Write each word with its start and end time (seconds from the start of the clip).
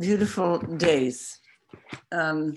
beautiful 0.00 0.58
days. 0.58 1.38
Um, 2.10 2.56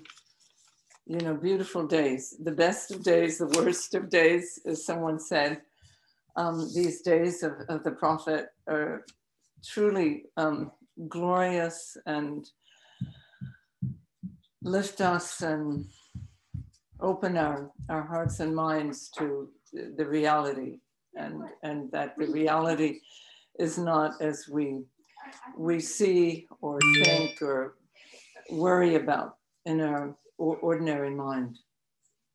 you 1.06 1.18
know, 1.18 1.36
beautiful 1.36 1.86
days. 1.86 2.38
The 2.42 2.54
best 2.54 2.92
of 2.92 3.04
days, 3.04 3.38
the 3.38 3.48
worst 3.60 3.94
of 3.96 4.10
days, 4.10 4.60
as 4.66 4.86
someone 4.86 5.20
said. 5.20 5.62
Um, 6.38 6.70
these 6.74 7.02
days 7.02 7.44
of, 7.44 7.54
of 7.68 7.84
the 7.84 7.92
prophet 7.92 8.48
are 8.68 9.06
truly 9.64 10.24
um, 10.38 10.72
glorious 11.10 11.98
and 12.06 12.50
lift 14.64 15.02
us 15.02 15.42
and 15.42 15.86
open 17.02 17.38
our, 17.38 17.70
our 17.90 18.04
hearts 18.04 18.40
and 18.40 18.56
minds 18.56 19.10
to 19.18 19.50
the 19.74 20.06
reality 20.06 20.80
and, 21.16 21.44
and 21.64 21.92
that 21.92 22.16
the 22.18 22.28
reality 22.28 23.00
is 23.60 23.78
not 23.78 24.14
as 24.22 24.48
we 24.50 24.84
we 25.58 25.80
see 25.80 26.48
or 26.62 26.80
think 27.04 27.42
or 27.42 27.76
worry 28.50 28.96
about 28.96 29.38
in 29.66 29.82
our 29.82 30.16
ordinary 30.38 31.12
mind. 31.12 31.58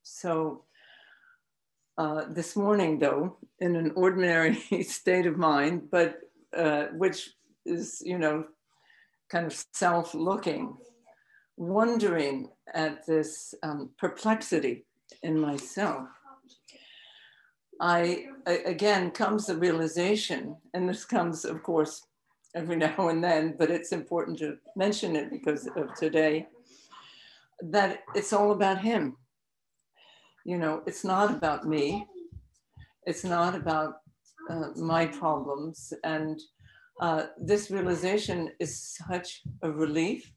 So 0.02 0.65
uh, 1.98 2.25
this 2.30 2.56
morning, 2.56 2.98
though, 2.98 3.37
in 3.59 3.77
an 3.77 3.92
ordinary 3.97 4.55
state 4.83 5.27
of 5.27 5.37
mind, 5.37 5.91
but 5.91 6.20
uh, 6.56 6.87
which 6.95 7.30
is, 7.66 8.01
you 8.05 8.19
know, 8.19 8.45
kind 9.28 9.47
of 9.47 9.65
self 9.75 10.15
looking, 10.15 10.77
wondering 11.56 12.48
at 12.73 13.05
this 13.06 13.55
um, 13.62 13.91
perplexity 13.98 14.87
in 15.23 15.39
myself. 15.39 16.09
I, 17.80 18.27
again, 18.47 19.11
comes 19.11 19.47
the 19.47 19.56
realization, 19.56 20.56
and 20.75 20.89
this 20.89 21.05
comes, 21.05 21.45
of 21.45 21.62
course, 21.62 22.03
every 22.55 22.77
now 22.87 23.09
and 23.09 23.23
then, 23.23 23.55
but 23.59 23.70
it's 23.70 23.93
important 23.93 24.38
to 24.38 24.56
mention 24.77 25.16
it 25.16 25.30
because 25.30 25.66
of 25.77 25.95
today, 25.95 26.47
that 27.61 28.00
it's 28.14 28.33
all 28.33 28.53
about 28.53 28.81
him. 28.81 29.17
You 30.45 30.58
know, 30.58 30.83
it's 30.86 31.05
not 31.05 31.31
about 31.31 31.67
me. 31.67 32.06
It's 33.06 33.25
not 33.25 33.55
about 33.55 33.95
uh, 34.48 34.69
my 34.77 35.06
problems. 35.06 35.92
And 36.05 36.41
uh, 37.00 37.27
this 37.39 37.70
realization 37.70 38.51
is 38.58 38.97
such 39.08 39.42
a 39.62 39.70
relief 39.70 40.30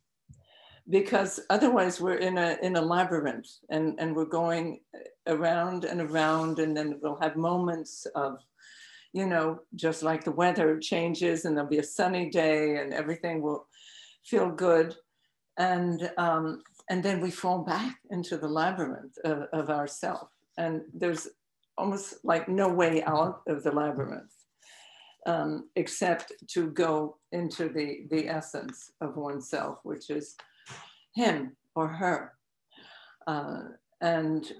because 0.89 1.39
otherwise 1.49 2.01
we're 2.01 2.17
in 2.17 2.37
a, 2.37 2.57
in 2.61 2.75
a 2.75 2.81
labyrinth 2.81 3.49
and, 3.69 3.95
and 3.99 4.15
we're 4.15 4.25
going 4.25 4.81
around 5.27 5.85
and 5.85 6.01
around 6.01 6.59
and 6.59 6.75
then 6.75 6.99
we'll 7.01 7.19
have 7.21 7.35
moments 7.35 8.05
of 8.15 8.39
you 9.13 9.25
know, 9.25 9.59
just 9.75 10.03
like 10.03 10.23
the 10.23 10.31
weather 10.31 10.79
changes 10.79 11.45
and 11.45 11.55
there'll 11.55 11.69
be 11.69 11.79
a 11.79 11.83
sunny 11.83 12.29
day 12.29 12.77
and 12.77 12.93
everything 12.93 13.41
will 13.41 13.67
feel 14.23 14.49
good. 14.49 14.95
And, 15.57 16.11
um, 16.17 16.61
and 16.89 17.03
then 17.03 17.19
we 17.19 17.31
fall 17.31 17.59
back 17.59 17.97
into 18.09 18.37
the 18.37 18.47
labyrinth 18.47 19.17
of, 19.25 19.43
of 19.53 19.69
ourself. 19.69 20.29
And 20.57 20.81
there's 20.93 21.27
almost 21.77 22.15
like 22.23 22.47
no 22.47 22.69
way 22.69 23.03
out 23.03 23.41
of 23.47 23.63
the 23.63 23.71
labyrinth 23.71 24.31
um, 25.25 25.69
except 25.75 26.31
to 26.47 26.71
go 26.71 27.17
into 27.31 27.69
the, 27.69 28.07
the 28.09 28.27
essence 28.27 28.91
of 29.01 29.17
oneself, 29.17 29.79
which 29.83 30.09
is 30.09 30.35
him 31.15 31.55
or 31.75 31.87
her. 31.87 32.33
Uh, 33.27 33.61
and 34.01 34.51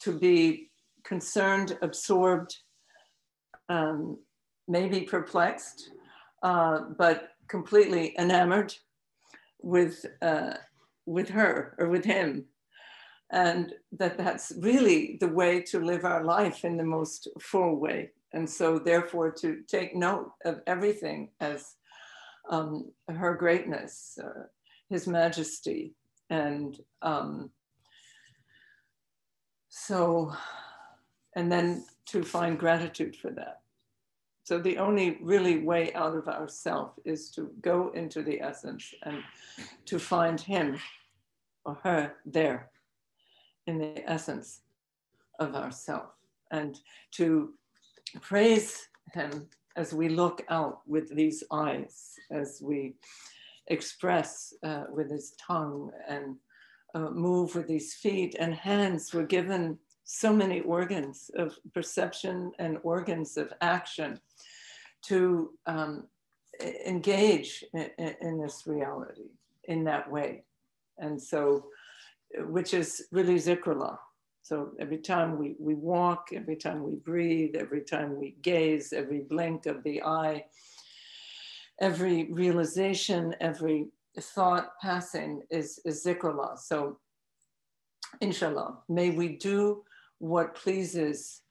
to 0.00 0.18
be 0.18 0.70
concerned, 1.04 1.78
absorbed, 1.82 2.56
um, 3.68 4.18
maybe 4.68 5.02
perplexed, 5.02 5.90
uh, 6.42 6.80
but 6.98 7.30
completely 7.48 8.14
enamored 8.18 8.74
with, 9.60 10.04
uh, 10.20 10.54
with 11.06 11.28
her 11.28 11.74
or 11.78 11.88
with 11.88 12.04
him. 12.04 12.46
And 13.30 13.72
that 13.92 14.18
that's 14.18 14.52
really 14.58 15.16
the 15.20 15.28
way 15.28 15.62
to 15.62 15.80
live 15.80 16.04
our 16.04 16.22
life 16.22 16.64
in 16.64 16.76
the 16.76 16.84
most 16.84 17.28
full 17.40 17.76
way. 17.76 18.10
And 18.34 18.48
so, 18.48 18.78
therefore, 18.78 19.30
to 19.40 19.62
take 19.68 19.94
note 19.94 20.32
of 20.44 20.60
everything 20.66 21.30
as 21.40 21.74
um, 22.50 22.90
her 23.08 23.34
greatness, 23.34 24.18
uh, 24.22 24.44
his 24.88 25.06
majesty. 25.06 25.94
And 26.30 26.78
um, 27.02 27.50
so, 29.68 30.32
and 31.36 31.50
then 31.50 31.84
to 32.06 32.22
find 32.22 32.58
gratitude 32.58 33.16
for 33.16 33.30
that. 33.30 33.60
So 34.44 34.58
the 34.58 34.78
only 34.78 35.18
really 35.22 35.58
way 35.58 35.92
out 35.94 36.16
of 36.16 36.26
ourself 36.28 36.92
is 37.04 37.30
to 37.30 37.50
go 37.60 37.90
into 37.94 38.22
the 38.22 38.40
essence 38.40 38.92
and 39.04 39.22
to 39.86 39.98
find 39.98 40.40
him 40.40 40.78
or 41.64 41.78
her 41.84 42.14
there 42.26 42.70
in 43.66 43.78
the 43.78 44.10
essence 44.10 44.62
of 45.38 45.54
ourself 45.54 46.10
and 46.50 46.80
to 47.12 47.54
praise 48.20 48.88
him 49.12 49.48
as 49.76 49.94
we 49.94 50.08
look 50.08 50.42
out 50.50 50.80
with 50.86 51.14
these 51.14 51.42
eyes, 51.50 52.14
as 52.30 52.60
we 52.62 52.94
express 53.68 54.52
uh, 54.64 54.84
with 54.92 55.10
his 55.10 55.34
tongue 55.40 55.90
and 56.08 56.36
uh, 56.94 57.10
move 57.10 57.54
with 57.54 57.68
these 57.68 57.94
feet 57.94 58.36
and 58.38 58.54
hands. 58.54 59.14
We're 59.14 59.24
given 59.24 59.78
so 60.04 60.32
many 60.32 60.60
organs 60.60 61.30
of 61.36 61.56
perception 61.74 62.52
and 62.58 62.78
organs 62.82 63.36
of 63.36 63.52
action 63.60 64.20
to 65.02 65.52
um, 65.66 66.04
engage 66.86 67.64
in, 67.72 67.90
in, 68.20 68.40
this 68.40 68.66
reality 68.66 69.30
in 69.64 69.84
that 69.84 70.10
way. 70.10 70.44
And 70.98 71.20
so, 71.20 71.66
which 72.36 72.74
is 72.74 73.06
really 73.10 73.36
zikrullah. 73.36 73.98
So 74.42 74.72
every 74.80 74.98
time 74.98 75.38
we, 75.38 75.54
we 75.58 75.74
walk, 75.74 76.30
every 76.34 76.56
time 76.56 76.82
we 76.82 76.96
breathe, 76.96 77.54
every 77.56 77.82
time 77.82 78.18
we 78.18 78.36
gaze, 78.42 78.92
every 78.92 79.20
blink 79.20 79.66
of 79.66 79.82
the 79.84 80.02
eye, 80.02 80.44
every 81.80 82.32
realization, 82.32 83.34
every 83.40 83.88
thought 84.18 84.72
passing 84.80 85.42
is, 85.50 85.80
is 85.84 86.04
zikrullah. 86.04 86.58
So 86.58 86.98
inshallah, 88.20 88.78
may 88.88 89.10
we 89.10 89.36
do 89.36 89.84
what 90.22 90.54
pleases 90.54 91.42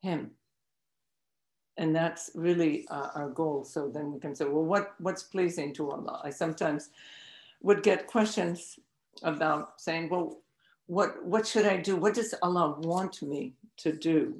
him 0.00 0.30
and 1.76 1.94
that's 1.94 2.30
really 2.34 2.86
uh, 2.88 3.08
our 3.14 3.28
goal. 3.28 3.64
So 3.64 3.88
then 3.88 4.12
we 4.12 4.20
can 4.20 4.34
say, 4.34 4.44
well, 4.44 4.64
what, 4.64 4.94
what's 4.98 5.22
pleasing 5.22 5.74
to 5.74 5.90
Allah? 5.90 6.20
I 6.22 6.30
sometimes 6.30 6.90
would 7.62 7.82
get 7.82 8.06
questions 8.06 8.78
about 9.22 9.80
saying, 9.80 10.08
well, 10.08 10.40
what, 10.86 11.24
what 11.24 11.46
should 11.46 11.66
I 11.66 11.78
do? 11.78 11.96
What 11.96 12.14
does 12.14 12.34
Allah 12.42 12.76
want 12.80 13.22
me 13.22 13.54
to 13.78 13.92
do? 13.92 14.36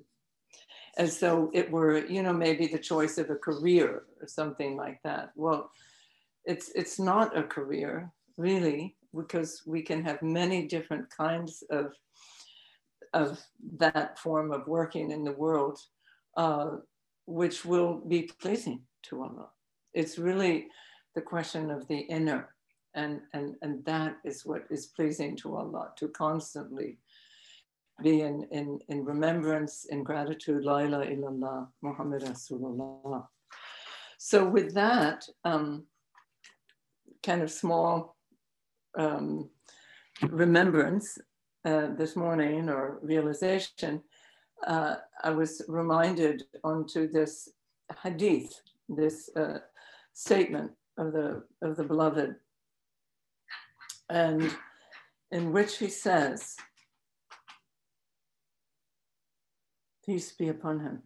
As 0.96 1.18
though 1.18 1.50
it 1.52 1.70
were, 1.70 2.06
you 2.06 2.22
know, 2.22 2.32
maybe 2.32 2.68
the 2.68 2.78
choice 2.78 3.18
of 3.18 3.30
a 3.30 3.36
career 3.36 4.04
or 4.20 4.28
something 4.28 4.76
like 4.76 5.02
that. 5.02 5.32
Well, 5.34 5.70
it's, 6.44 6.70
it's 6.76 7.00
not 7.00 7.36
a 7.36 7.42
career, 7.42 8.12
really, 8.36 8.94
because 9.16 9.62
we 9.66 9.82
can 9.82 10.04
have 10.04 10.22
many 10.22 10.68
different 10.68 11.10
kinds 11.10 11.64
of, 11.70 11.94
of 13.14 13.40
that 13.78 14.18
form 14.18 14.52
of 14.52 14.66
working 14.66 15.10
in 15.10 15.24
the 15.24 15.32
world. 15.32 15.78
Uh, 16.36 16.76
which 17.26 17.64
will 17.64 18.02
be 18.08 18.30
pleasing 18.40 18.82
to 19.04 19.22
Allah. 19.22 19.48
It's 19.92 20.18
really 20.18 20.68
the 21.14 21.22
question 21.22 21.70
of 21.70 21.86
the 21.88 21.98
inner, 21.98 22.54
and, 22.94 23.20
and, 23.32 23.54
and 23.62 23.84
that 23.84 24.16
is 24.24 24.44
what 24.44 24.64
is 24.70 24.86
pleasing 24.86 25.36
to 25.36 25.56
Allah, 25.56 25.92
to 25.98 26.08
constantly 26.08 26.98
be 28.02 28.22
in, 28.22 28.46
in, 28.50 28.80
in 28.88 29.04
remembrance, 29.04 29.86
in 29.88 30.02
gratitude, 30.02 30.64
La 30.64 30.78
ilaha 30.78 31.06
illallah, 31.06 31.68
Muhammad 31.82 32.22
Rasulullah. 32.22 33.26
So 34.18 34.44
with 34.44 34.74
that 34.74 35.24
um, 35.44 35.84
kind 37.22 37.42
of 37.42 37.50
small 37.50 38.16
um, 38.98 39.48
remembrance 40.28 41.18
uh, 41.64 41.88
this 41.96 42.16
morning 42.16 42.68
or 42.68 42.98
realization, 43.02 44.02
uh, 44.66 44.96
I 45.22 45.30
was 45.30 45.62
reminded 45.68 46.44
onto 46.62 47.10
this 47.10 47.48
hadith, 48.02 48.60
this 48.88 49.30
uh, 49.36 49.58
statement 50.12 50.72
of 50.98 51.12
the, 51.12 51.42
of 51.62 51.76
the 51.76 51.84
beloved, 51.84 52.36
and 54.10 54.54
in 55.32 55.52
which 55.52 55.78
he 55.78 55.88
says, 55.88 56.56
Peace 60.04 60.32
be 60.32 60.48
upon 60.48 60.80
him. 60.80 61.02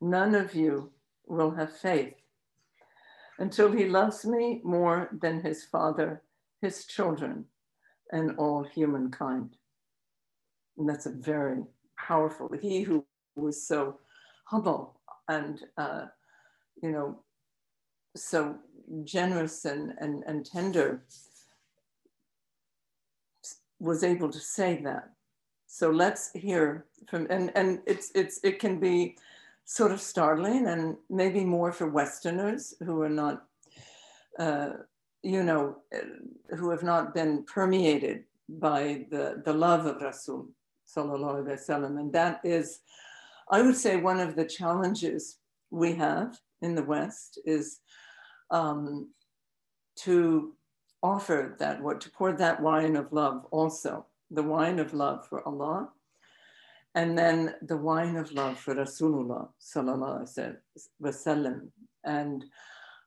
None 0.00 0.36
of 0.36 0.54
you 0.54 0.92
will 1.26 1.50
have 1.50 1.76
faith 1.76 2.14
until 3.40 3.72
he 3.72 3.86
loves 3.86 4.24
me 4.24 4.60
more 4.62 5.08
than 5.20 5.40
his 5.40 5.64
father, 5.64 6.22
his 6.60 6.84
children, 6.84 7.46
and 8.12 8.36
all 8.38 8.62
humankind. 8.64 9.56
And 10.78 10.88
that's 10.88 11.06
a 11.06 11.10
very 11.10 11.62
powerful. 11.96 12.50
He 12.60 12.82
who 12.82 13.04
was 13.36 13.66
so 13.66 13.98
humble 14.44 15.00
and, 15.28 15.60
uh, 15.76 16.06
you 16.82 16.90
know, 16.90 17.20
so 18.16 18.56
generous 19.04 19.64
and, 19.64 19.94
and, 19.98 20.24
and 20.26 20.44
tender 20.44 21.04
was 23.78 24.02
able 24.02 24.30
to 24.30 24.38
say 24.38 24.80
that. 24.82 25.10
So 25.66 25.90
let's 25.90 26.32
hear 26.32 26.86
from, 27.08 27.26
and, 27.30 27.52
and 27.54 27.80
it's, 27.86 28.10
it's, 28.14 28.40
it 28.42 28.58
can 28.58 28.80
be 28.80 29.16
sort 29.64 29.92
of 29.92 30.00
startling 30.00 30.66
and 30.66 30.96
maybe 31.08 31.44
more 31.44 31.72
for 31.72 31.88
Westerners 31.88 32.74
who 32.84 33.00
are 33.02 33.08
not, 33.08 33.44
uh, 34.38 34.70
you 35.22 35.42
know, 35.42 35.76
uh, 35.94 36.56
who 36.56 36.70
have 36.70 36.82
not 36.82 37.14
been 37.14 37.44
permeated 37.44 38.24
by 38.48 39.06
the, 39.10 39.42
the 39.44 39.52
love 39.52 39.86
of 39.86 40.00
Rasul 40.00 40.48
sallallahu 40.86 41.44
alaihi 41.44 41.60
wasallam. 41.60 41.98
And 42.00 42.12
that 42.12 42.40
is, 42.44 42.80
I 43.50 43.62
would 43.62 43.76
say 43.76 43.96
one 43.96 44.20
of 44.20 44.36
the 44.36 44.44
challenges 44.44 45.38
we 45.70 45.94
have 45.94 46.38
in 46.62 46.74
the 46.74 46.82
West 46.82 47.38
is 47.44 47.80
um, 48.50 49.10
to 49.96 50.54
offer 51.02 51.56
that, 51.58 51.82
what 51.82 52.00
to 52.00 52.10
pour 52.10 52.32
that 52.32 52.60
wine 52.60 52.96
of 52.96 53.12
love 53.12 53.46
also, 53.50 54.06
the 54.30 54.42
wine 54.42 54.78
of 54.78 54.92
love 54.92 55.26
for 55.28 55.46
Allah, 55.46 55.88
and 56.94 57.16
then 57.16 57.54
the 57.62 57.76
wine 57.76 58.16
of 58.16 58.32
love 58.32 58.58
for 58.58 58.74
Rasulullah 58.74 59.48
sallallahu 59.60 60.22
alaihi 60.22 60.56
wasallam. 61.02 61.68
And 62.04 62.44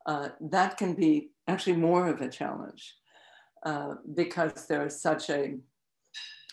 uh, 0.06 0.30
that 0.40 0.78
can 0.78 0.94
be 0.94 1.30
actually 1.48 1.76
more 1.76 2.08
of 2.08 2.22
a 2.22 2.30
challenge 2.30 2.96
uh, 3.66 3.96
because 4.14 4.68
there 4.68 4.86
is 4.86 5.02
such 5.02 5.30
a, 5.30 5.56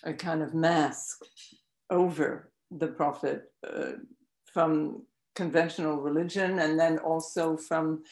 a 0.04 0.12
kind 0.12 0.42
of 0.42 0.54
mask 0.54 1.18
over 1.90 2.50
the 2.70 2.86
Prophet 2.86 3.52
uh, 3.66 3.92
from 4.52 5.02
conventional 5.34 5.96
religion 5.96 6.58
and 6.60 6.78
then 6.78 6.98
also 6.98 7.56
from 7.56 8.02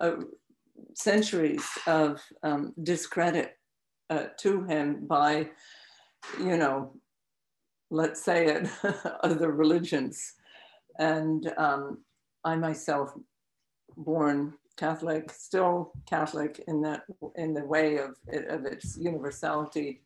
uh, 0.00 0.16
centuries 0.94 1.64
of 1.86 2.20
um, 2.42 2.74
discredit 2.82 3.56
uh, 4.10 4.26
to 4.38 4.64
him 4.64 5.06
by, 5.06 5.48
you 6.38 6.56
know, 6.56 6.94
let's 7.90 8.22
say 8.22 8.46
it, 8.46 8.68
other 9.22 9.52
religions. 9.52 10.34
And 10.98 11.52
um, 11.56 11.98
I 12.44 12.56
myself, 12.56 13.12
born 13.96 14.54
Catholic, 14.76 15.30
still 15.30 15.92
Catholic 16.06 16.62
in 16.66 16.82
that 16.82 17.04
in 17.36 17.54
the 17.54 17.64
way 17.64 17.98
of, 17.98 18.16
of 18.48 18.64
its 18.66 18.96
universality, 18.96 20.02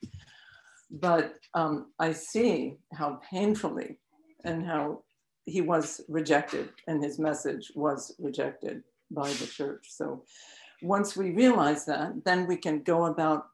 but 0.90 1.34
um, 1.54 1.92
I 1.98 2.12
see 2.12 2.76
how 2.92 3.20
painfully 3.30 3.98
and 4.44 4.64
how 4.64 5.02
he 5.44 5.60
was 5.60 6.02
rejected 6.08 6.70
and 6.86 7.02
his 7.02 7.18
message 7.18 7.72
was 7.74 8.14
rejected 8.18 8.82
by 9.10 9.28
the 9.32 9.46
church. 9.46 9.86
So 9.88 10.24
once 10.82 11.16
we 11.16 11.30
realize 11.30 11.84
that, 11.86 12.24
then 12.24 12.46
we 12.46 12.56
can 12.56 12.82
go 12.82 13.06
about 13.06 13.46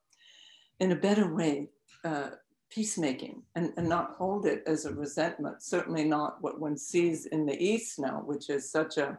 in 0.81 0.93
a 0.93 0.97
better 0.97 1.33
way 1.33 1.69
uh, 2.05 2.31
peacemaking 2.71 3.43
and, 3.55 3.73
and 3.77 3.89
not 3.89 4.15
hold 4.19 4.47
it 4.47 4.63
as 4.67 4.85
a 4.85 4.93
resentment, 4.93 5.63
certainly 5.63 6.05
not 6.05 6.43
what 6.43 6.61
one 6.61 6.77
sees 6.77 7.27
in 7.27 7.47
the 7.47 7.57
East 7.63 7.99
now, 7.99 8.23
which 8.25 8.51
is 8.51 8.71
such 8.71 8.99
a, 8.99 9.19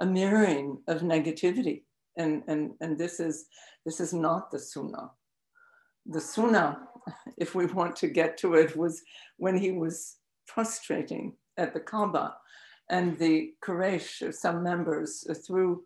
a 0.00 0.06
mirroring 0.06 0.78
of 0.88 1.00
negativity. 1.02 1.82
And, 2.16 2.42
and, 2.48 2.72
and 2.80 2.98
this, 2.98 3.20
is, 3.20 3.46
this 3.84 4.00
is 4.00 4.12
not 4.12 4.50
the 4.50 4.58
Sunnah. 4.58 5.10
The 6.06 6.20
Sunnah, 6.20 6.80
if 7.36 7.54
we 7.54 7.66
want 7.66 7.96
to 7.96 8.08
get 8.08 8.38
to 8.38 8.54
it, 8.54 8.76
was 8.76 9.02
when 9.36 9.56
he 9.56 9.72
was 9.72 10.16
prostrating 10.46 11.34
at 11.56 11.74
the 11.74 11.80
Kaaba 11.80 12.36
and 12.88 13.18
the 13.18 13.52
Quraysh, 13.64 14.32
some 14.34 14.62
members, 14.62 15.26
threw 15.46 15.84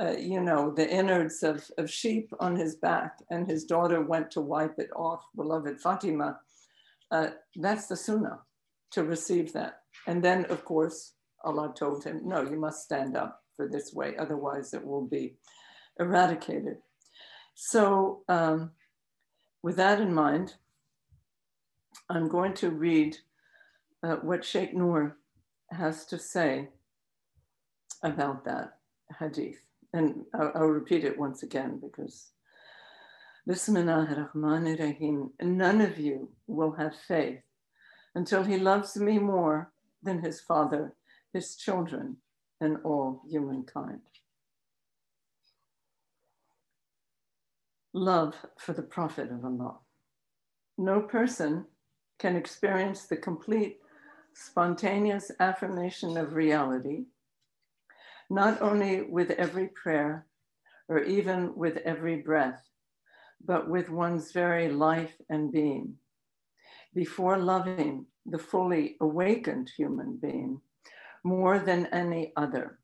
uh, 0.00 0.16
you 0.16 0.40
know, 0.40 0.70
the 0.70 0.88
innards 0.88 1.42
of, 1.42 1.68
of 1.76 1.90
sheep 1.90 2.32
on 2.40 2.56
his 2.56 2.76
back, 2.76 3.18
and 3.30 3.46
his 3.46 3.64
daughter 3.64 4.00
went 4.00 4.30
to 4.30 4.40
wipe 4.40 4.78
it 4.78 4.88
off, 4.96 5.22
beloved 5.36 5.80
Fatima. 5.80 6.38
Uh, 7.10 7.28
that's 7.56 7.86
the 7.86 7.96
sunnah 7.96 8.38
to 8.92 9.04
receive 9.04 9.52
that. 9.52 9.80
And 10.06 10.22
then, 10.22 10.46
of 10.46 10.64
course, 10.64 11.14
Allah 11.44 11.72
told 11.76 12.04
him, 12.04 12.22
no, 12.24 12.42
you 12.42 12.58
must 12.58 12.84
stand 12.84 13.16
up 13.16 13.42
for 13.56 13.68
this 13.68 13.92
way, 13.92 14.14
otherwise 14.18 14.74
it 14.74 14.84
will 14.84 15.06
be 15.06 15.34
eradicated. 15.98 16.78
So, 17.54 18.22
um, 18.28 18.72
with 19.62 19.76
that 19.76 20.00
in 20.00 20.14
mind, 20.14 20.54
I'm 22.08 22.28
going 22.28 22.54
to 22.54 22.70
read 22.70 23.16
uh, 24.02 24.16
what 24.16 24.44
Sheikh 24.44 24.74
Noor 24.74 25.16
has 25.70 26.06
to 26.06 26.18
say 26.18 26.68
about 28.02 28.44
that 28.44 28.78
hadith 29.18 29.60
and 29.92 30.24
I'll, 30.34 30.52
I'll 30.54 30.66
repeat 30.66 31.04
it 31.04 31.18
once 31.18 31.42
again 31.42 31.80
because 31.80 32.30
Bismillahirrahmanirrahim. 33.48 35.30
None 35.42 35.80
of 35.80 35.98
you 35.98 36.28
will 36.46 36.72
have 36.72 36.92
faith 37.08 37.40
until 38.14 38.44
he 38.44 38.56
loves 38.58 38.96
me 38.96 39.18
more 39.18 39.72
than 40.02 40.22
his 40.22 40.40
father, 40.40 40.94
his 41.32 41.56
children, 41.56 42.16
and 42.60 42.78
all 42.84 43.22
humankind. 43.28 44.00
Love 47.92 48.34
for 48.58 48.72
the 48.72 48.82
Prophet 48.82 49.30
of 49.30 49.44
Allah. 49.44 49.78
No 50.78 51.00
person 51.00 51.66
can 52.18 52.36
experience 52.36 53.06
the 53.06 53.16
complete 53.16 53.78
spontaneous 54.34 55.30
affirmation 55.40 56.16
of 56.16 56.34
reality 56.34 57.06
not 58.30 58.62
only 58.62 59.02
with 59.02 59.32
every 59.32 59.66
prayer 59.66 60.24
or 60.88 61.00
even 61.00 61.52
with 61.56 61.78
every 61.78 62.16
breath, 62.16 62.62
but 63.44 63.68
with 63.68 63.90
one's 63.90 64.30
very 64.32 64.70
life 64.70 65.14
and 65.28 65.50
being. 65.50 65.94
Before 66.94 67.38
loving 67.38 68.06
the 68.24 68.38
fully 68.38 68.96
awakened 69.00 69.70
human 69.76 70.18
being 70.22 70.60
more 71.24 71.58
than 71.58 71.86
any 71.86 72.32
other, 72.36 72.78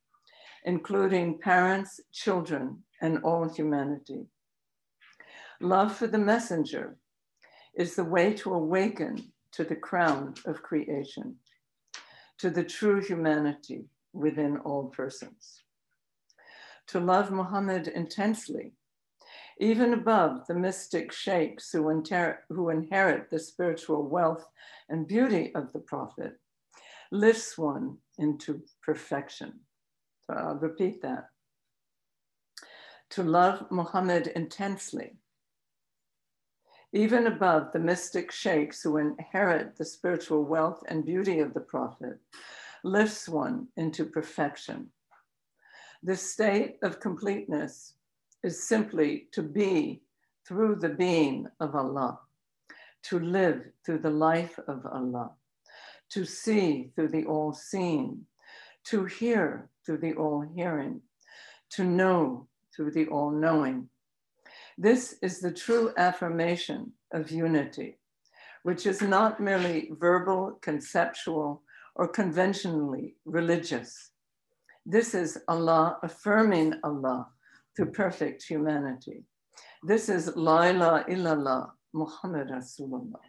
including 0.65 1.38
parents, 1.38 2.00
children, 2.12 2.83
and 3.00 3.23
all 3.23 3.49
humanity. 3.49 4.27
Love 5.61 5.94
for 5.97 6.06
the 6.06 6.19
messenger 6.19 6.97
is 7.75 7.94
the 7.94 8.05
way 8.05 8.33
to 8.35 8.53
awaken 8.53 9.33
to 9.53 9.65
the 9.65 9.77
crown 9.77 10.35
of 10.44 10.62
creation, 10.62 11.37
to 12.38 12.50
the 12.50 12.65
true 12.65 13.00
humanity 13.00 13.85
within 14.12 14.59
all 14.59 14.85
persons. 14.89 15.62
To 16.89 17.00
love 17.00 17.31
Muhammad 17.31 17.89
intensely, 17.89 18.73
even 19.58 19.94
above 19.94 20.46
the 20.46 20.55
mystic 20.55 21.10
sheikhs 21.10 21.72
who, 21.72 21.89
inter- 21.89 22.41
who 22.51 22.69
inherit 22.69 23.31
the 23.31 23.39
spiritual 23.39 24.06
wealth 24.06 24.46
and 24.89 25.08
beauty 25.08 25.55
of 25.55 25.72
the 25.72 25.79
Prophet, 25.79 26.39
lifts 27.10 27.56
one 27.56 27.96
into 28.19 28.63
perfection. 28.82 29.61
So 30.27 30.35
I'll 30.35 30.56
repeat 30.56 31.03
that. 31.03 31.29
To 33.11 33.23
love 33.23 33.67
Muhammad 33.70 34.29
intensely, 34.29 35.17
even 36.93 37.27
above 37.27 37.73
the 37.73 37.79
mystic 37.79 38.32
sheikhs 38.32 38.82
who 38.82 38.96
inherit 38.96 39.77
the 39.77 39.85
spiritual 39.85 40.44
wealth 40.44 40.82
and 40.89 41.05
beauty 41.05 41.41
of 41.41 41.55
the 41.55 41.61
Prophet, 41.61 42.19
lifts 42.82 43.29
one 43.29 43.69
into 43.77 44.05
perfection. 44.05 44.89
This 46.03 46.32
state 46.32 46.77
of 46.82 47.01
completeness 47.01 47.94
is 48.43 48.67
simply 48.67 49.29
to 49.32 49.43
be 49.43 50.03
through 50.46 50.77
the 50.77 50.89
being 50.89 51.49
of 51.61 51.75
Allah, 51.75 52.20
to 53.05 53.19
live 53.19 53.65
through 53.85 53.99
the 53.99 54.11
life 54.11 54.58
of 54.69 54.87
Allah, 54.87 55.32
to 56.10 56.25
see 56.25 56.91
through 56.94 57.08
the 57.08 57.25
all 57.25 57.53
seeing, 57.53 58.27
to 58.84 59.05
hear 59.05 59.69
through 59.84 59.98
the 59.98 60.15
all 60.15 60.44
hearing, 60.55 61.01
to 61.70 61.84
know 61.84 62.48
through 62.75 62.93
the 62.93 63.06
all 63.06 63.31
knowing. 63.31 63.89
This 64.79 65.17
is 65.22 65.41
the 65.41 65.53
true 65.53 65.93
affirmation 65.96 66.93
of 67.13 67.31
unity, 67.31 67.98
which 68.63 68.86
is 68.86 69.01
not 69.01 69.41
merely 69.41 69.91
verbal, 69.98 70.58
conceptual, 70.60 71.63
or 71.94 72.08
conventionally 72.08 73.17
religious. 73.25 74.10
This 74.84 75.15
is 75.15 75.39
Allah 75.48 75.98
affirming 76.03 76.75
Allah 76.84 77.29
through 77.75 77.93
perfect 77.93 78.44
humanity. 78.44 79.25
This 79.82 80.08
is 80.08 80.36
La 80.36 80.63
ilaha 80.65 81.05
illallah, 81.08 81.70
Muhammad 81.93 82.48
Rasulullah. 82.48 83.25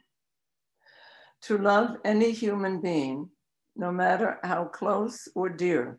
To 1.48 1.58
love 1.58 1.96
any 2.04 2.32
human 2.32 2.82
being, 2.82 3.30
no 3.74 3.90
matter 3.90 4.38
how 4.44 4.66
close 4.66 5.30
or 5.34 5.48
dear, 5.48 5.98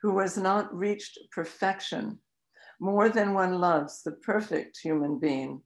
who 0.00 0.20
has 0.20 0.38
not 0.38 0.72
reached 0.72 1.18
perfection 1.32 2.20
more 2.78 3.08
than 3.08 3.34
one 3.34 3.58
loves 3.58 4.04
the 4.04 4.12
perfect 4.12 4.78
human 4.78 5.18
being, 5.18 5.62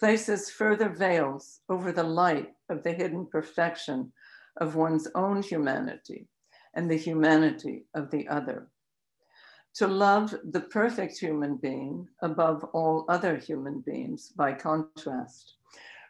places 0.00 0.48
further 0.48 0.88
veils 0.88 1.60
over 1.68 1.92
the 1.92 2.04
light 2.04 2.54
of 2.70 2.82
the 2.82 2.94
hidden 2.94 3.26
perfection 3.26 4.10
of 4.56 4.76
one's 4.76 5.08
own 5.14 5.42
humanity 5.42 6.26
and 6.72 6.90
the 6.90 6.96
humanity 6.96 7.84
of 7.92 8.10
the 8.10 8.26
other. 8.28 8.68
To 9.74 9.86
love 9.86 10.34
the 10.42 10.62
perfect 10.62 11.18
human 11.18 11.58
being 11.58 12.08
above 12.22 12.64
all 12.72 13.04
other 13.10 13.36
human 13.36 13.80
beings, 13.80 14.30
by 14.30 14.54
contrast, 14.54 15.56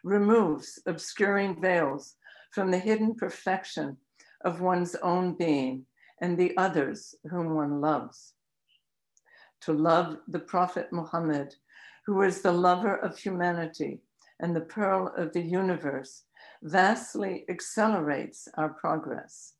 removes 0.05 0.79
obscuring 0.85 1.59
veils 1.59 2.15
from 2.55 2.71
the 2.71 2.79
hidden 2.79 3.13
perfection 3.13 3.97
of 4.45 4.61
one's 4.61 4.95
own 5.03 5.33
being 5.33 5.85
and 6.21 6.37
the 6.37 6.55
others 6.55 7.13
whom 7.29 7.53
one 7.53 7.81
loves. 7.81 8.33
To 9.63 9.73
love 9.73 10.19
the 10.29 10.39
Prophet 10.39 10.87
Muhammad, 10.93 11.53
who 12.05 12.21
is 12.21 12.41
the 12.41 12.53
lover 12.53 12.95
of 12.95 13.17
humanity 13.17 13.99
and 14.39 14.55
the 14.55 14.61
pearl 14.61 15.13
of 15.17 15.33
the 15.33 15.41
universe, 15.41 16.23
vastly 16.63 17.43
accelerates 17.49 18.47
our 18.55 18.69
progress, 18.69 19.55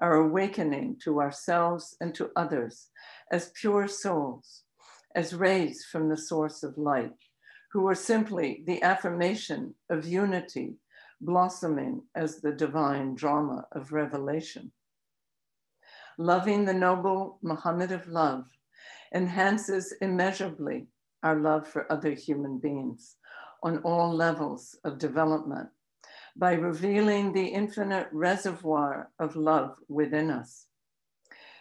our 0.00 0.14
awakening 0.14 0.96
to 1.04 1.20
ourselves 1.20 1.98
and 2.00 2.14
to 2.14 2.30
others 2.34 2.88
as 3.30 3.52
pure 3.60 3.86
souls, 3.86 4.62
as 5.14 5.34
rays 5.34 5.84
from 5.84 6.08
the 6.08 6.16
source 6.16 6.62
of 6.62 6.78
light, 6.78 7.12
who 7.72 7.86
are 7.86 7.94
simply 7.94 8.64
the 8.66 8.82
affirmation 8.82 9.74
of 9.90 10.06
unity 10.06 10.76
blossoming 11.20 12.02
as 12.14 12.40
the 12.40 12.52
divine 12.52 13.14
drama 13.14 13.66
of 13.72 13.92
revelation. 13.92 14.70
Loving 16.18 16.64
the 16.64 16.74
noble 16.74 17.38
Muhammad 17.42 17.92
of 17.92 18.06
love 18.08 18.44
enhances 19.14 19.94
immeasurably 20.00 20.86
our 21.22 21.36
love 21.36 21.66
for 21.66 21.90
other 21.90 22.12
human 22.12 22.58
beings 22.58 23.16
on 23.62 23.78
all 23.78 24.14
levels 24.14 24.76
of 24.84 24.98
development 24.98 25.68
by 26.36 26.52
revealing 26.52 27.32
the 27.32 27.46
infinite 27.46 28.08
reservoir 28.12 29.10
of 29.18 29.36
love 29.36 29.76
within 29.88 30.30
us. 30.30 30.66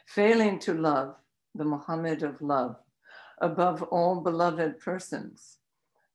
Failing 0.07 0.59
to 0.59 0.73
love 0.73 1.15
the 1.55 1.65
Muhammad 1.65 2.23
of 2.23 2.41
love 2.41 2.75
above 3.41 3.81
all 3.83 4.21
beloved 4.21 4.79
persons 4.79 5.57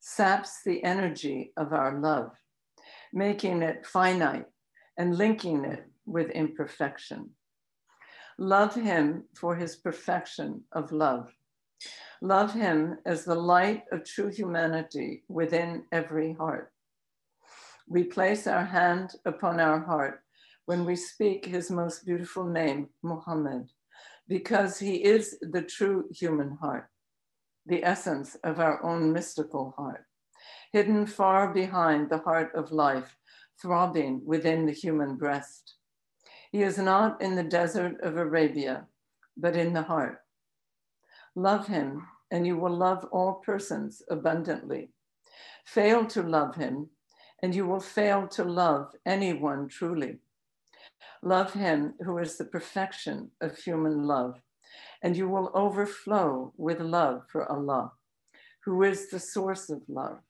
saps 0.01 0.63
the 0.65 0.83
energy 0.85 1.53
of 1.57 1.73
our 1.73 1.99
love, 1.99 2.33
making 3.12 3.62
it 3.62 3.87
finite 3.87 4.47
and 4.99 5.17
linking 5.17 5.64
it 5.64 5.87
with 6.07 6.31
imperfection. 6.31 7.31
Love 8.38 8.75
him 8.75 9.25
for 9.35 9.57
his 9.57 9.76
perfection 9.76 10.62
of 10.73 10.93
love. 10.93 11.31
Love 12.23 12.52
him 12.52 12.99
as 13.07 13.25
the 13.25 13.35
light 13.35 13.85
of 13.93 14.05
true 14.05 14.29
humanity 14.29 15.25
within 15.29 15.85
every 15.93 16.35
heart. 16.35 16.73
We 17.88 18.05
place 18.05 18.47
our 18.47 18.64
hand 18.64 19.14
upon 19.25 19.59
our 19.59 19.81
heart 19.81 20.23
when 20.67 20.85
we 20.85 20.97
speak 20.97 21.45
his 21.45 21.71
most 21.71 22.05
beautiful 22.05 22.45
name, 22.45 22.88
Muhammad, 23.02 23.71
because 24.29 24.79
he 24.79 25.02
is 25.02 25.37
the 25.40 25.62
true 25.62 26.05
human 26.12 26.57
heart, 26.61 26.88
the 27.67 27.83
essence 27.83 28.37
of 28.45 28.61
our 28.61 28.83
own 28.85 29.12
mystical 29.12 29.75
heart, 29.76 30.05
hidden 30.73 31.07
far 31.07 31.53
behind 31.53 32.09
the 32.09 32.19
heart 32.19 32.53
of 32.55 32.73
life, 32.73 33.17
throbbing 33.61 34.23
within 34.25 34.67
the 34.67 34.73
human 34.73 35.17
breast. 35.17 35.75
He 36.53 36.62
is 36.62 36.79
not 36.79 37.21
in 37.21 37.37
the 37.37 37.45
desert 37.45 38.00
of 38.03 38.17
Arabia, 38.17 38.87
but 39.37 39.57
in 39.57 39.73
the 39.73 39.83
heart. 39.83 40.23
Love 41.35 41.67
him, 41.69 42.07
and 42.31 42.47
you 42.47 42.57
will 42.57 42.77
love 42.77 43.05
all 43.12 43.35
persons 43.35 44.03
abundantly. 44.11 44.91
Fail 45.65 46.07
to 46.07 46.23
love 46.23 46.57
him, 46.57 46.91
and 47.43 47.55
you 47.55 47.67
will 47.67 47.81
fail 47.81 48.27
to 48.29 48.45
love 48.45 48.93
anyone 49.07 49.69
truly. 49.69 50.19
Love 51.23 51.53
him 51.53 51.95
who 52.05 52.19
is 52.19 52.37
the 52.37 52.45
perfection 52.45 53.31
of 53.41 53.57
human 53.57 54.05
love, 54.05 54.41
and 55.03 55.17
you 55.17 55.29
will 55.29 55.50
overflow 55.55 56.53
with 56.57 56.81
love 56.81 57.23
for 57.31 57.50
Allah, 57.50 57.93
who 58.65 58.83
is 58.83 59.11
the 59.11 59.21
source 59.21 59.71
of 59.71 59.83
love. 59.89 60.21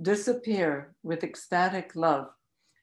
Disappear 0.00 0.94
with 1.02 1.24
ecstatic 1.24 1.94
love 1.94 2.28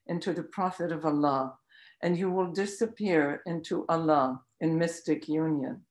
into 0.06 0.32
the 0.32 0.44
Prophet 0.44 0.92
of 0.92 1.04
Allah 1.04 1.58
and 2.02 2.16
you 2.16 2.30
will 2.30 2.50
disappear 2.50 3.42
into 3.46 3.84
Allah 3.88 4.40
in 4.60 4.78
mystic 4.78 5.28
union. 5.28 5.82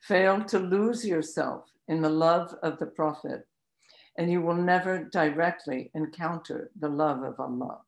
Fail 0.00 0.44
to 0.44 0.58
lose 0.58 1.04
yourself 1.04 1.64
in 1.88 2.02
the 2.02 2.10
love 2.10 2.54
of 2.62 2.78
the 2.78 2.86
Prophet, 2.86 3.46
and 4.16 4.30
you 4.30 4.40
will 4.40 4.54
never 4.54 5.04
directly 5.04 5.90
encounter 5.94 6.70
the 6.78 6.88
love 6.88 7.22
of 7.22 7.40
Allah. 7.40 7.80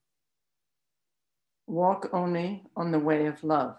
Walk 1.67 2.09
only 2.13 2.65
on 2.77 2.91
the 2.91 2.99
way 2.99 3.27
of 3.27 3.43
love. 3.45 3.77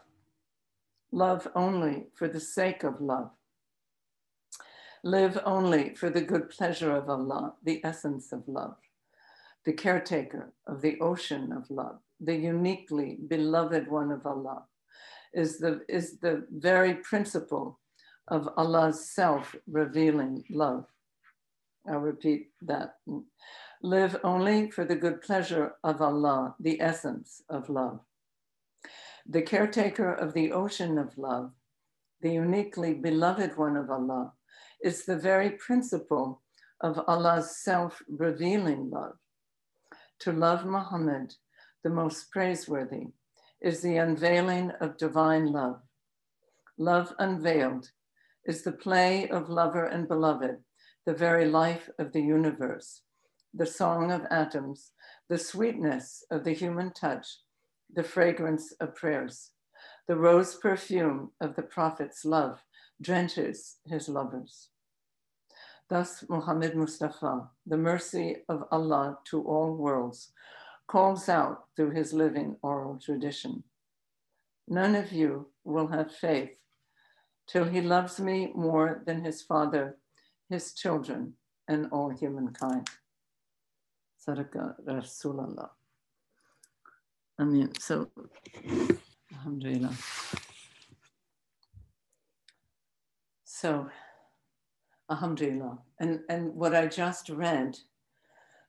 Love 1.11 1.47
only 1.55 2.07
for 2.15 2.27
the 2.27 2.39
sake 2.39 2.83
of 2.83 3.01
love. 3.01 3.31
Live 5.03 5.39
only 5.45 5.95
for 5.95 6.09
the 6.09 6.21
good 6.21 6.49
pleasure 6.49 6.95
of 6.95 7.09
Allah, 7.09 7.53
the 7.63 7.81
essence 7.83 8.31
of 8.31 8.47
love, 8.47 8.75
the 9.65 9.73
caretaker 9.73 10.53
of 10.65 10.81
the 10.81 10.99
ocean 10.99 11.51
of 11.51 11.69
love 11.69 11.99
the 12.19 12.35
uniquely 12.35 13.17
beloved 13.27 13.89
one 13.89 14.11
of 14.11 14.25
Allah, 14.25 14.63
is 15.33 15.59
the, 15.59 15.81
is 15.87 16.17
the 16.19 16.45
very 16.51 16.95
principle 16.95 17.79
of 18.27 18.49
Allah's 18.57 19.09
self 19.09 19.55
revealing 19.67 20.43
love. 20.49 20.85
I'll 21.89 21.99
repeat 21.99 22.49
that. 22.61 22.95
Live 23.81 24.17
only 24.23 24.71
for 24.71 24.83
the 24.83 24.95
good 24.95 25.21
pleasure 25.21 25.73
of 25.83 26.01
Allah, 26.01 26.55
the 26.59 26.81
essence 26.81 27.41
of 27.49 27.69
love. 27.69 27.99
The 29.29 29.41
caretaker 29.41 30.11
of 30.11 30.33
the 30.33 30.51
ocean 30.51 30.97
of 30.97 31.17
love, 31.17 31.51
the 32.21 32.31
uniquely 32.31 32.93
beloved 32.93 33.55
one 33.57 33.77
of 33.77 33.89
Allah, 33.89 34.33
is 34.81 35.05
the 35.05 35.17
very 35.17 35.51
principle 35.51 36.41
of 36.81 37.01
Allah's 37.07 37.57
self 37.57 38.01
revealing 38.07 38.89
love. 38.89 39.17
To 40.19 40.31
love 40.31 40.65
Muhammad 40.65 41.35
the 41.83 41.89
most 41.93 42.29
praiseworthy, 42.31 43.07
is 43.61 43.81
the 43.81 43.97
unveiling 43.97 44.71
of 44.81 44.97
divine 44.97 45.45
love. 45.45 45.79
Love 46.77 47.13
unveiled 47.17 47.89
is 48.45 48.61
the 48.61 48.71
play 48.71 49.29
of 49.29 49.49
lover 49.49 49.85
and 49.85 50.07
beloved, 50.07 50.57
the 51.05 51.13
very 51.13 51.47
life 51.47 51.89
of 51.97 52.11
the 52.11 52.21
universe, 52.21 53.01
the 53.53 53.65
song 53.65 54.11
of 54.11 54.25
atoms, 54.29 54.91
the 55.29 55.37
sweetness 55.37 56.23
of 56.29 56.43
the 56.43 56.53
human 56.53 56.91
touch, 56.91 57.39
the 57.93 58.03
fragrance 58.03 58.73
of 58.79 58.95
prayers. 58.95 59.51
The 60.07 60.17
rose 60.17 60.55
perfume 60.55 61.31
of 61.41 61.55
the 61.55 61.63
prophet's 61.63 62.25
love 62.25 62.63
drenches 63.01 63.77
his 63.85 64.09
lovers. 64.09 64.69
Thus, 65.89 66.25
Muhammad 66.27 66.75
Mustafa, 66.75 67.49
the 67.65 67.77
mercy 67.77 68.37
of 68.49 68.65
Allah 68.71 69.19
to 69.25 69.41
all 69.43 69.73
worlds, 69.75 70.31
calls 70.87 71.29
out 71.29 71.65
through 71.75 71.91
his 71.91 72.13
living 72.13 72.57
oral 72.61 72.97
tradition. 72.97 73.63
None 74.67 74.95
of 74.95 75.11
you 75.11 75.47
will 75.63 75.87
have 75.87 76.13
faith 76.13 76.51
till 77.47 77.65
he 77.65 77.81
loves 77.81 78.19
me 78.19 78.51
more 78.53 79.01
than 79.05 79.23
his 79.23 79.41
father, 79.41 79.97
his 80.49 80.73
children, 80.73 81.33
and 81.67 81.87
all 81.91 82.09
humankind. 82.09 82.89
Sadaka 84.19 84.75
Rasulallah. 84.85 85.69
I 87.39 87.43
mean, 87.43 87.71
so, 87.79 88.09
Alhamdulillah. 89.31 89.93
So, 93.59 93.89
Alhamdulillah. 95.09 95.79
And, 95.99 96.19
and 96.29 96.53
what 96.53 96.75
I 96.75 96.85
just 96.85 97.29
read 97.29 97.75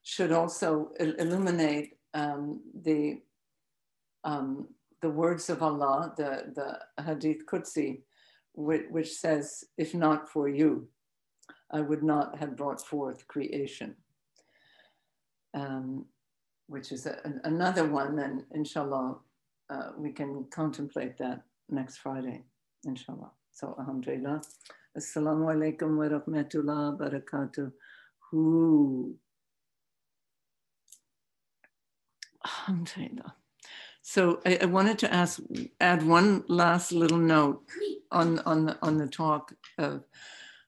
should 0.02 0.32
also 0.32 0.92
illuminate 0.98 1.98
um, 2.14 2.62
the 2.84 3.20
um, 4.24 4.68
the 5.02 5.10
words 5.10 5.50
of 5.50 5.62
Allah, 5.62 6.14
the, 6.16 6.52
the 6.54 7.02
Hadith 7.04 7.44
Qudsi, 7.46 8.00
which, 8.54 8.82
which 8.90 9.12
says, 9.12 9.62
if 9.76 9.94
not 9.94 10.28
for 10.28 10.48
you, 10.48 10.88
I 11.70 11.82
would 11.82 12.02
not 12.02 12.38
have 12.38 12.56
brought 12.56 12.80
forth 12.84 13.28
creation. 13.28 13.94
Um, 15.54 16.06
which 16.66 16.90
is 16.92 17.06
a, 17.06 17.20
another 17.44 17.84
one, 17.84 18.18
and 18.18 18.44
inshallah, 18.52 19.18
uh, 19.70 19.90
we 19.96 20.10
can 20.12 20.46
contemplate 20.50 21.16
that 21.18 21.42
next 21.68 21.98
Friday, 21.98 22.42
inshallah. 22.84 23.30
So, 23.52 23.76
alhamdulillah. 23.78 24.42
Assalamu 24.98 25.46
alaikum 25.46 25.96
wa 25.96 26.18
rahmatullah 26.18 26.98
barakatuh. 26.98 27.70
Alhamdulillah. 32.44 33.34
So 34.02 34.40
I, 34.44 34.58
I, 34.62 34.64
wanted 34.64 34.98
to 34.98 35.14
ask, 35.14 35.38
add 35.78 36.04
one 36.04 36.42
last 36.48 36.90
little 36.90 37.18
note 37.18 37.62
on, 38.10 38.40
on, 38.40 38.66
the, 38.66 38.78
on 38.82 38.98
the 38.98 39.06
talk 39.06 39.54
of, 39.78 40.02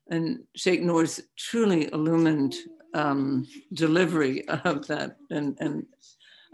and 0.09 0.45
Sheikh 0.55 0.83
Noor's 0.83 1.21
truly 1.37 1.93
illumined 1.93 2.55
um, 2.95 3.49
delivery 3.73 4.47
of 4.47 4.87
that 4.87 5.17
and, 5.31 5.57
and 5.59 5.87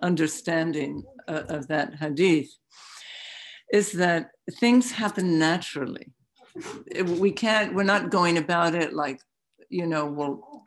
understanding 0.02 1.04
uh, 1.28 1.42
of 1.49 1.68
that 1.68 1.97
hadith 1.97 2.56
is 3.71 3.92
that 3.92 4.30
things 4.61 4.92
happen 4.92 5.38
naturally 5.38 6.14
we 7.05 7.33
can't, 7.33 7.75
we're 7.75 7.83
not 7.83 8.11
going 8.11 8.39
about 8.39 8.75
it 8.75 8.93
like, 8.93 9.21
you 9.69 9.87
know, 9.87 10.07
well, 10.07 10.65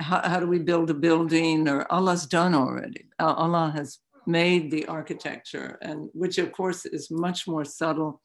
how, 0.00 0.26
how 0.28 0.40
do 0.40 0.46
we 0.46 0.58
build 0.58 0.90
a 0.90 0.94
building 0.94 1.68
or 1.68 1.90
Allah's 1.90 2.26
done 2.26 2.54
already. 2.54 3.06
Allah 3.18 3.72
has 3.74 3.98
made 4.26 4.70
the 4.70 4.86
architecture 4.86 5.78
and 5.82 6.10
which 6.12 6.38
of 6.38 6.52
course 6.52 6.84
is 6.84 7.10
much 7.10 7.46
more 7.46 7.64
subtle 7.64 8.20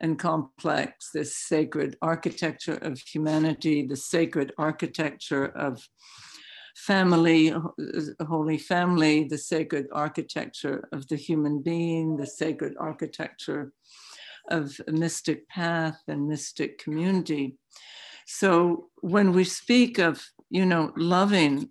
and 0.00 0.18
complex, 0.18 1.10
this 1.12 1.36
sacred 1.36 1.96
architecture 2.00 2.76
of 2.76 2.98
humanity, 2.98 3.86
the 3.86 3.96
sacred 3.96 4.52
architecture 4.56 5.44
of 5.44 5.86
family, 6.74 7.52
uh, 7.52 7.60
holy 8.26 8.56
family, 8.56 9.24
the 9.24 9.36
sacred 9.36 9.86
architecture 9.92 10.88
of 10.92 11.06
the 11.08 11.16
human 11.16 11.60
being, 11.60 12.16
the 12.16 12.26
sacred 12.26 12.74
architecture 12.80 13.72
of 14.50 14.80
a 14.86 14.92
mystic 14.92 15.48
path 15.48 16.00
and 16.08 16.28
mystic 16.28 16.78
community. 16.78 17.56
So 18.26 18.90
when 19.00 19.32
we 19.32 19.44
speak 19.44 19.98
of, 19.98 20.22
you 20.50 20.66
know, 20.66 20.92
loving 20.96 21.70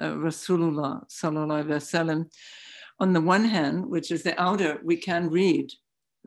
uh, 0.00 0.12
Rasulullah 0.12 1.06
sallallahu 1.08 1.64
alaihi 1.64 1.82
wasallam, 1.82 2.30
on 3.00 3.12
the 3.12 3.20
one 3.20 3.44
hand, 3.44 3.86
which 3.86 4.10
is 4.10 4.22
the 4.22 4.40
outer, 4.40 4.80
we 4.82 4.96
can 4.96 5.30
read, 5.30 5.70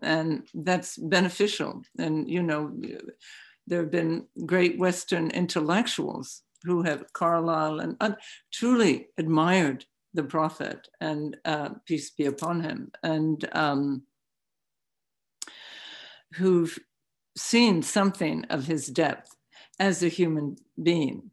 and 0.01 0.48
that's 0.53 0.98
beneficial. 0.98 1.81
And 1.98 2.29
you 2.29 2.43
know, 2.43 2.72
there 3.67 3.81
have 3.81 3.91
been 3.91 4.27
great 4.46 4.77
Western 4.79 5.31
intellectuals 5.31 6.43
who 6.63 6.84
have 6.84 7.12
Carlyle 7.13 7.79
and 7.79 7.98
uh, 8.00 8.12
truly 8.53 9.08
admired 9.17 9.86
the 10.13 10.24
prophet 10.24 10.88
and 11.00 11.38
uh, 11.46 11.70
peace 11.86 12.12
be 12.12 12.25
upon 12.25 12.62
him, 12.62 12.91
and 13.03 13.50
um, 13.53 14.03
who've 16.34 16.78
seen 17.38 17.82
something 17.82 18.46
of 18.50 18.66
his 18.66 18.88
depth 18.88 19.36
as 19.80 20.04
a 20.04 20.08
human 20.08 20.58
being. 20.82 21.32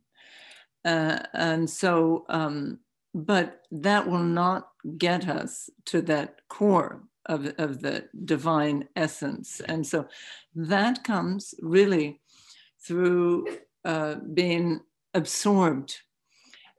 Uh, 0.84 1.18
and 1.34 1.68
so, 1.68 2.24
um, 2.28 2.78
but 3.14 3.62
that 3.70 4.08
will 4.08 4.22
not 4.22 4.68
get 4.96 5.28
us 5.28 5.68
to 5.86 6.00
that 6.02 6.40
core 6.48 7.02
of, 7.26 7.52
of 7.58 7.82
the 7.82 8.08
divine 8.24 8.88
essence. 8.96 9.60
And 9.60 9.86
so 9.86 10.06
that 10.54 11.04
comes 11.04 11.54
really 11.60 12.20
through 12.80 13.46
uh, 13.84 14.16
being 14.32 14.80
absorbed 15.14 15.98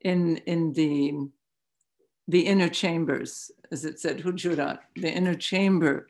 in, 0.02 0.38
in 0.38 0.74
the, 0.74 1.14
the 2.28 2.42
inner 2.42 2.70
chambers, 2.70 3.52
as 3.72 3.86
it 3.86 4.00
said, 4.00 4.20
Hujurat, 4.20 4.80
the 4.96 5.12
inner 5.12 5.36
chamber 5.36 6.08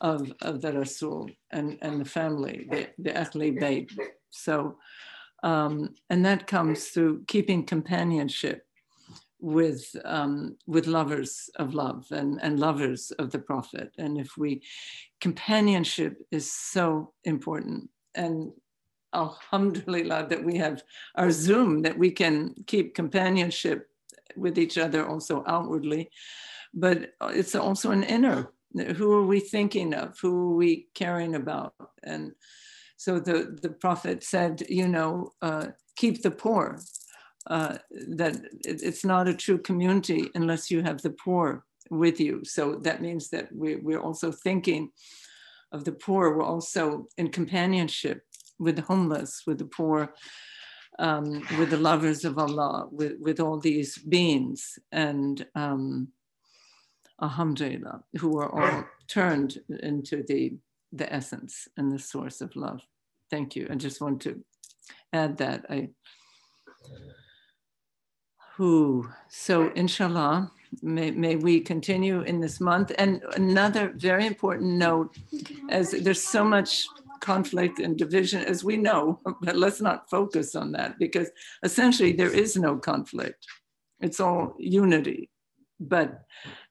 of, 0.00 0.32
of 0.42 0.60
the 0.60 0.72
Rasul 0.72 1.30
and, 1.50 1.78
and 1.82 2.00
the 2.00 2.04
family, 2.04 2.66
the, 2.70 2.88
the 2.98 3.10
Ahli 3.10 3.58
Bayt. 3.60 3.90
So, 4.30 4.76
um, 5.42 5.94
and 6.10 6.24
that 6.24 6.46
comes 6.46 6.88
through 6.88 7.24
keeping 7.26 7.64
companionship 7.64 8.64
with 9.40 9.94
um, 10.04 10.56
with 10.66 10.86
lovers 10.86 11.48
of 11.56 11.74
love 11.74 12.06
and, 12.10 12.40
and 12.42 12.58
lovers 12.58 13.12
of 13.18 13.30
the 13.30 13.38
prophet. 13.38 13.92
And 13.98 14.18
if 14.18 14.36
we 14.36 14.62
companionship 15.20 16.18
is 16.30 16.52
so 16.52 17.12
important. 17.24 17.88
And 18.14 18.52
alhamdulillah 19.14 20.26
that 20.30 20.44
we 20.44 20.56
have 20.56 20.82
our 21.14 21.30
zoom 21.30 21.82
that 21.82 21.96
we 21.96 22.10
can 22.10 22.54
keep 22.66 22.94
companionship 22.94 23.88
with 24.36 24.58
each 24.58 24.76
other 24.78 25.06
also 25.06 25.44
outwardly. 25.46 26.10
But 26.74 27.12
it's 27.22 27.54
also 27.54 27.90
an 27.92 28.02
inner 28.02 28.52
who 28.96 29.12
are 29.12 29.26
we 29.26 29.40
thinking 29.40 29.94
of 29.94 30.18
who 30.20 30.52
are 30.52 30.56
we 30.56 30.88
caring 30.94 31.34
about 31.34 31.74
and 32.02 32.32
so 32.96 33.18
the 33.18 33.58
the 33.62 33.70
prophet 33.70 34.22
said 34.22 34.62
you 34.68 34.88
know 34.88 35.30
uh, 35.42 35.66
keep 35.96 36.22
the 36.22 36.30
poor 36.30 36.78
uh, 37.48 37.78
that 38.08 38.36
it's 38.64 39.04
not 39.04 39.26
a 39.26 39.34
true 39.34 39.58
community 39.58 40.30
unless 40.34 40.70
you 40.70 40.82
have 40.82 41.00
the 41.00 41.10
poor 41.10 41.64
with 41.90 42.20
you. 42.20 42.42
So 42.44 42.76
that 42.82 43.02
means 43.02 43.30
that 43.30 43.48
we, 43.54 43.76
we're 43.76 44.00
also 44.00 44.30
thinking 44.30 44.90
of 45.72 45.84
the 45.84 45.92
poor. 45.92 46.36
We're 46.36 46.44
also 46.44 47.06
in 47.16 47.28
companionship 47.30 48.22
with 48.58 48.76
the 48.76 48.82
homeless, 48.82 49.42
with 49.46 49.58
the 49.58 49.64
poor, 49.64 50.14
um, 50.98 51.46
with 51.58 51.70
the 51.70 51.76
lovers 51.78 52.24
of 52.24 52.38
Allah, 52.38 52.88
with, 52.90 53.14
with 53.20 53.40
all 53.40 53.58
these 53.58 53.96
beings. 53.96 54.78
And 54.92 55.46
um, 55.54 56.08
Alhamdulillah, 57.22 58.04
who 58.18 58.38
are 58.38 58.50
all 58.50 58.84
turned 59.08 59.58
into 59.80 60.22
the, 60.28 60.56
the 60.92 61.12
essence 61.12 61.68
and 61.76 61.90
the 61.90 61.98
source 61.98 62.40
of 62.40 62.54
love. 62.56 62.80
Thank 63.30 63.56
you. 63.56 63.66
I 63.70 63.74
just 63.74 64.00
want 64.00 64.22
to 64.22 64.42
add 65.12 65.36
that. 65.38 65.66
I 65.68 65.90
who, 68.58 69.08
so 69.28 69.68
inshallah, 69.76 70.50
may, 70.82 71.12
may 71.12 71.36
we 71.36 71.60
continue 71.60 72.22
in 72.22 72.40
this 72.40 72.60
month. 72.60 72.90
And 72.98 73.22
another 73.36 73.92
very 73.94 74.26
important 74.26 74.72
note, 74.72 75.16
as 75.70 75.92
there's 75.92 76.20
so 76.20 76.42
much 76.42 76.84
conflict 77.20 77.78
and 77.78 77.96
division, 77.96 78.42
as 78.44 78.64
we 78.64 78.76
know, 78.76 79.20
but 79.42 79.54
let's 79.54 79.80
not 79.80 80.10
focus 80.10 80.56
on 80.56 80.72
that 80.72 80.98
because 80.98 81.30
essentially 81.62 82.12
there 82.12 82.34
is 82.34 82.56
no 82.56 82.76
conflict. 82.76 83.46
It's 84.00 84.18
all 84.18 84.56
unity. 84.58 85.30
But, 85.78 86.24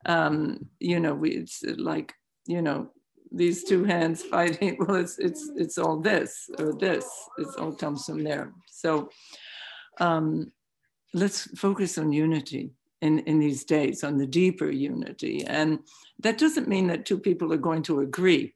um, 0.07 0.65
you 0.79 0.99
know, 0.99 1.13
we, 1.13 1.31
it's 1.31 1.63
like, 1.63 2.13
you 2.45 2.61
know, 2.61 2.89
these 3.31 3.63
two 3.63 3.83
hands 3.83 4.23
fighting, 4.31 4.77
well, 4.79 4.95
it's, 4.95 5.19
it's, 5.19 5.51
it's 5.55 5.77
all 5.77 5.99
this 5.99 6.49
or 6.59 6.73
this, 6.73 7.05
it 7.37 7.47
all 7.59 7.73
comes 7.73 8.05
from 8.05 8.23
there. 8.23 8.53
So, 8.67 9.09
um, 9.99 10.51
let's 11.13 11.43
focus 11.57 11.97
on 11.97 12.11
unity 12.11 12.71
in, 13.01 13.19
in 13.19 13.39
these 13.39 13.63
days, 13.63 14.03
on 14.03 14.17
the 14.17 14.27
deeper 14.27 14.69
unity. 14.69 15.45
And 15.45 15.79
that 16.19 16.37
doesn't 16.37 16.67
mean 16.67 16.87
that 16.87 17.05
two 17.05 17.19
people 17.19 17.53
are 17.53 17.57
going 17.57 17.83
to 17.83 18.01
agree. 18.01 18.53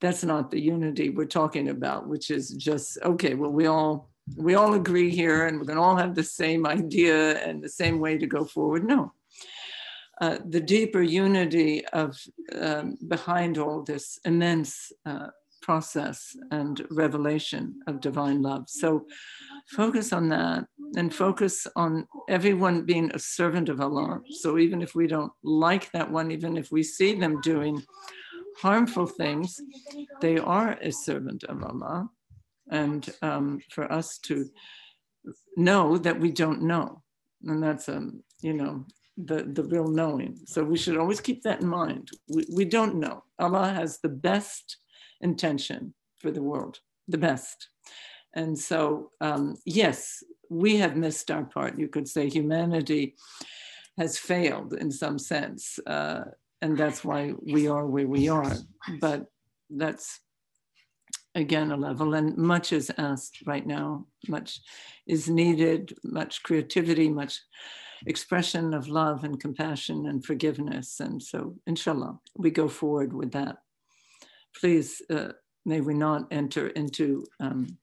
That's 0.00 0.24
not 0.24 0.50
the 0.50 0.60
unity 0.60 1.10
we're 1.10 1.26
talking 1.26 1.68
about, 1.68 2.08
which 2.08 2.30
is 2.30 2.50
just, 2.50 2.98
okay, 3.02 3.34
well, 3.34 3.52
we 3.52 3.66
all 3.66 4.10
we 4.36 4.54
all 4.54 4.74
agree 4.74 5.10
here 5.10 5.46
and 5.46 5.58
we're 5.58 5.66
going 5.66 5.76
to 5.76 5.82
all 5.82 5.96
have 5.96 6.14
the 6.14 6.22
same 6.22 6.64
idea 6.66 7.44
and 7.44 7.62
the 7.62 7.68
same 7.68 7.98
way 7.98 8.16
to 8.18 8.26
go 8.26 8.44
forward. 8.44 8.84
No. 8.84 9.12
Uh, 10.22 10.38
the 10.50 10.60
deeper 10.60 11.02
unity 11.02 11.84
of 11.86 12.16
um, 12.60 12.96
behind 13.08 13.58
all 13.58 13.82
this 13.82 14.20
immense 14.24 14.92
uh, 15.04 15.26
process 15.62 16.36
and 16.52 16.86
revelation 16.92 17.62
of 17.88 18.00
divine 18.00 18.40
love. 18.40 18.64
So 18.68 19.04
focus 19.66 20.12
on 20.12 20.28
that 20.28 20.64
and 20.96 21.12
focus 21.12 21.66
on 21.74 22.06
everyone 22.28 22.84
being 22.84 23.10
a 23.10 23.18
servant 23.18 23.68
of 23.68 23.80
Allah. 23.80 24.20
So 24.42 24.58
even 24.58 24.80
if 24.80 24.94
we 24.94 25.08
don't 25.08 25.32
like 25.42 25.90
that 25.90 26.08
one, 26.08 26.30
even 26.30 26.56
if 26.56 26.70
we 26.70 26.84
see 26.84 27.14
them 27.14 27.40
doing 27.40 27.82
harmful 28.60 29.06
things, 29.06 29.60
they 30.20 30.38
are 30.38 30.78
a 30.80 30.92
servant 30.92 31.42
of 31.44 31.64
Allah. 31.64 32.08
And 32.70 33.02
um, 33.22 33.58
for 33.74 33.90
us 33.90 34.18
to 34.28 34.46
know 35.56 35.98
that 35.98 36.20
we 36.20 36.30
don't 36.30 36.62
know. 36.62 37.02
And 37.42 37.60
that's, 37.60 37.88
um, 37.88 38.22
you 38.40 38.52
know, 38.52 38.86
the, 39.16 39.44
the 39.44 39.64
real 39.64 39.88
knowing. 39.88 40.38
So 40.46 40.64
we 40.64 40.78
should 40.78 40.96
always 40.96 41.20
keep 41.20 41.42
that 41.42 41.60
in 41.60 41.68
mind. 41.68 42.10
We, 42.28 42.46
we 42.54 42.64
don't 42.64 42.96
know. 42.96 43.24
Allah 43.38 43.72
has 43.72 43.98
the 44.00 44.08
best 44.08 44.78
intention 45.20 45.94
for 46.18 46.30
the 46.30 46.42
world, 46.42 46.80
the 47.08 47.18
best. 47.18 47.68
And 48.34 48.58
so, 48.58 49.10
um, 49.20 49.56
yes, 49.66 50.22
we 50.48 50.76
have 50.76 50.96
missed 50.96 51.30
our 51.30 51.44
part. 51.44 51.78
You 51.78 51.88
could 51.88 52.08
say 52.08 52.28
humanity 52.28 53.14
has 53.98 54.18
failed 54.18 54.72
in 54.74 54.90
some 54.90 55.18
sense. 55.18 55.78
Uh, 55.86 56.24
and 56.62 56.78
that's 56.78 57.04
why 57.04 57.32
we 57.42 57.68
are 57.68 57.86
where 57.86 58.06
we 58.06 58.28
are. 58.28 58.52
But 59.00 59.26
that's 59.68 60.20
again 61.34 61.72
a 61.72 61.76
level, 61.76 62.14
and 62.14 62.36
much 62.36 62.72
is 62.72 62.92
asked 62.98 63.42
right 63.46 63.66
now, 63.66 64.06
much 64.28 64.60
is 65.06 65.28
needed, 65.28 65.94
much 66.04 66.42
creativity, 66.42 67.08
much 67.08 67.40
expression 68.06 68.74
of 68.74 68.88
love 68.88 69.24
and 69.24 69.40
compassion 69.40 70.06
and 70.06 70.24
forgiveness. 70.24 71.00
And 71.00 71.22
so, 71.22 71.54
inshallah, 71.66 72.18
we 72.36 72.50
go 72.50 72.68
forward 72.68 73.12
with 73.12 73.32
that. 73.32 73.58
Please, 74.60 75.00
uh, 75.10 75.32
may 75.64 75.80
we 75.80 75.94
not 75.94 76.26
enter 76.30 76.68
into 76.68 77.24
um, 77.40 77.78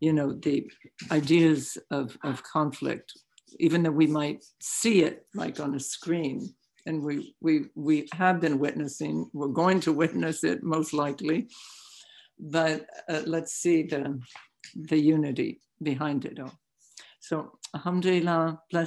you 0.00 0.12
know, 0.12 0.32
the 0.32 0.70
ideas 1.10 1.76
of, 1.90 2.16
of 2.22 2.42
conflict, 2.42 3.12
even 3.58 3.82
though 3.82 3.90
we 3.90 4.06
might 4.06 4.44
see 4.60 5.02
it 5.02 5.26
like 5.34 5.60
on 5.60 5.74
a 5.74 5.80
screen, 5.80 6.54
and 6.86 7.02
we, 7.02 7.34
we, 7.40 7.66
we 7.74 8.08
have 8.12 8.40
been 8.40 8.58
witnessing, 8.58 9.28
we're 9.32 9.48
going 9.48 9.80
to 9.80 9.92
witness 9.92 10.44
it 10.44 10.62
most 10.62 10.92
likely, 10.92 11.48
but 12.38 12.86
uh, 13.08 13.22
let's 13.26 13.52
see 13.54 13.82
the, 13.82 14.20
the 14.74 14.98
unity 14.98 15.60
behind 15.82 16.24
it 16.24 16.38
all. 16.38 16.58
So, 17.20 17.58
alhamdulillah, 17.74 18.60
bless. 18.70 18.86